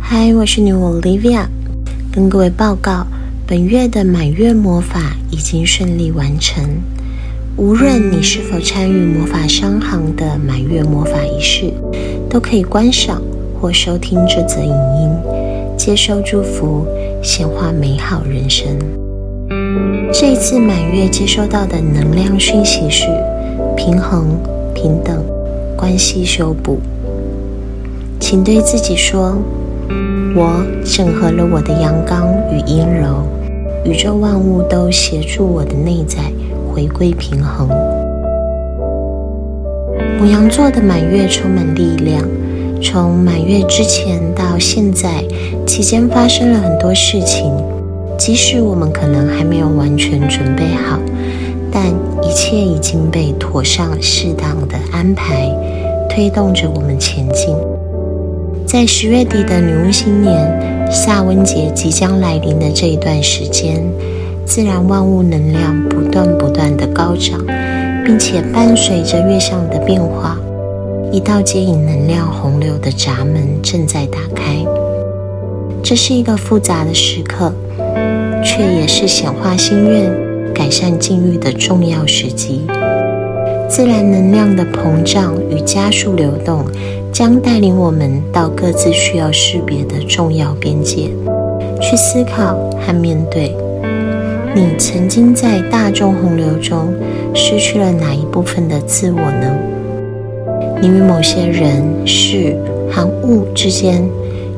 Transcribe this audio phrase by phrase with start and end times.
[0.00, 0.72] 嗨，我是你。
[0.72, 1.46] 我 Olivia，
[2.12, 3.06] 跟各位报告
[3.46, 6.64] 本月的满月魔法已经顺利完成。
[7.56, 11.72] 无论你是否参与魔法商行的满月魔法仪式，
[12.30, 13.20] 都可以观赏
[13.60, 15.10] 或收听这则影音，
[15.76, 16.86] 接收祝福，
[17.22, 18.66] 显化美好人生。
[20.12, 23.06] 这一次满月接收到的能量讯息是
[23.76, 24.28] 平衡、
[24.74, 25.22] 平等。
[25.82, 26.78] 关系修补，
[28.20, 29.36] 请对自己说。
[30.32, 33.26] 我整合了我的阳刚与阴柔，
[33.84, 36.18] 宇宙万物都协助我的内在
[36.72, 37.68] 回归平衡。
[40.20, 42.22] 母羊座的满月充满力量，
[42.80, 45.24] 从满月之前到现在
[45.66, 47.52] 期间发生了很多事情，
[48.16, 50.96] 即使我们可能还没有完全准备好，
[51.72, 51.82] 但
[52.22, 55.50] 一切已经被妥善适当的安排，
[56.08, 57.54] 推动着我们前进。
[58.66, 63.84] 在十月底的女巫新年夏温节即将来临的这一段时间，
[64.46, 67.44] 自然万物能量不断不断的高涨，
[68.04, 70.38] 并且伴随着月相的变化，
[71.10, 74.64] 一道接引能量洪流的闸门正在打开。
[75.82, 77.52] 这是一个复杂的时刻，
[78.42, 80.10] 却也是显化心愿、
[80.54, 82.62] 改善境遇的重要时机。
[83.68, 86.64] 自然能量的膨胀与加速流动，
[87.10, 91.08] 将带领我们到各自需要识别的重要边界，
[91.80, 93.56] 去思考和面对。
[94.54, 96.92] 你曾经在大众洪流中
[97.34, 99.56] 失去了哪一部分的自我呢？
[100.82, 102.54] 你与某些人事
[102.90, 104.06] 和物之间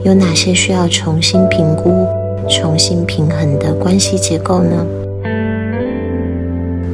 [0.02, 2.04] 有哪些需要重新评估、
[2.48, 4.84] 重新平衡的关系结构呢？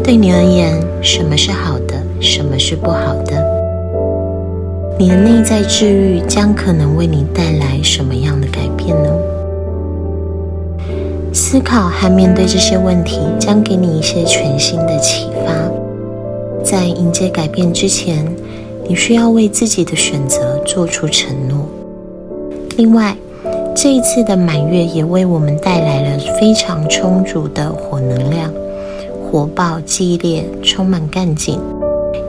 [0.03, 1.95] 对你而言，什么是好的？
[2.21, 3.45] 什么是不好的？
[4.99, 9.11] 你的内在治愈将可能为你带来什么样的改变呢？
[11.33, 15.53] 思考和面对这些问题，将给你一些全新的启发。
[16.65, 18.27] 在迎接改变之前，
[18.89, 21.69] 你需要为自己的选择做出承诺。
[22.77, 23.17] 另外，
[23.77, 28.53] 这一次的满月也为我们带来了非常充足的火能量，
[29.31, 31.57] 火爆、激烈，充满干劲。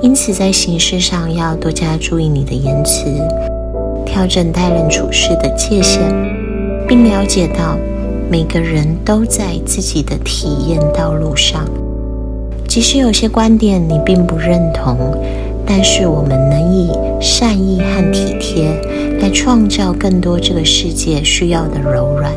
[0.04, 3.06] 因此，在形式上要多加注意你的言辞，
[4.06, 6.00] 调整待人处事的界限，
[6.88, 7.76] 并了解到
[8.30, 11.68] 每个人都在自己的体验道路上。
[12.68, 14.96] 即使有些观点你并不认同，
[15.66, 18.70] 但是我们能以善意和体贴
[19.20, 22.32] 来创造更多这个世界需要的柔软。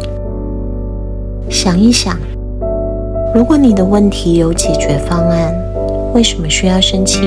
[1.50, 2.18] 想一想，
[3.34, 5.52] 如果你的问题有解决方案。
[6.14, 7.18] 为什么需要生气？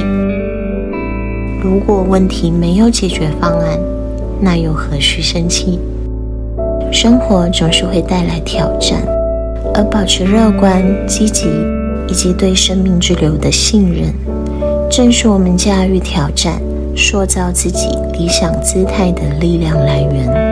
[1.62, 3.78] 如果问题没有解决方案，
[4.40, 5.78] 那又何须生气？
[6.90, 9.06] 生活总是会带来挑战，
[9.74, 11.48] 而保持乐观、积极
[12.08, 14.14] 以及对生命之流的信任，
[14.90, 16.54] 正是我们驾驭挑战、
[16.96, 20.47] 塑造自己理想姿态的力量来源。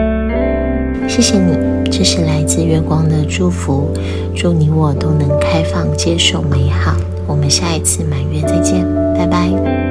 [1.08, 1.56] 谢谢你，
[1.90, 3.90] 这是来自月光的祝福。
[4.36, 6.96] 祝你我都能开放接受美好。
[7.26, 9.85] 我们下一次满月再见，拜拜。